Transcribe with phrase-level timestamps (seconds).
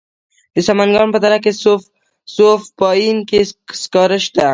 [0.53, 1.37] د سمنګان په دره
[2.37, 3.39] صوف پاین کې
[3.81, 4.47] سکاره شته.